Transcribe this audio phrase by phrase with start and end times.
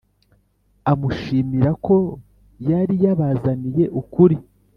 [0.91, 1.95] amushimira ko
[2.69, 4.35] yari yabazaniye ukuri.